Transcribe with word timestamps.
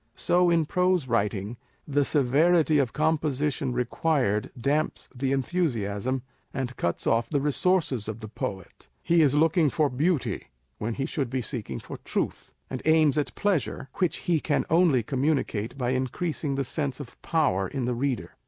So 0.15 0.49
in 0.49 0.65
prose 0.65 1.07
writing, 1.07 1.57
the 1.87 2.03
severity 2.03 2.79
of 2.79 2.91
composition 2.91 3.71
required 3.71 4.49
damps 4.59 5.07
the 5.13 5.31
enthusiasm, 5.31 6.23
and 6.55 6.75
cuts 6.75 7.05
off 7.05 7.29
the 7.29 7.39
resources 7.39 8.07
of 8.07 8.19
the 8.19 8.27
poet. 8.27 8.89
He 9.03 9.21
is 9.21 9.35
looking 9.35 9.69
for 9.69 9.91
beauty, 9.91 10.47
when 10.79 10.95
he 10.95 11.05
should 11.05 11.29
be 11.29 11.43
seeking 11.43 11.79
for 11.79 11.97
truth; 11.97 12.51
and 12.67 12.81
aims 12.85 13.15
at 13.15 13.35
pleasure, 13.35 13.89
which 13.97 14.17
he 14.25 14.39
can 14.39 14.65
only 14.71 15.03
communicato 15.03 15.77
by 15.77 15.91
increasing 15.91 16.55
the 16.55 16.63
sense 16.63 16.99
of 16.99 17.21
power 17.21 17.67
in 17.67 17.85
the 17.85 17.93
reader. 17.93 18.31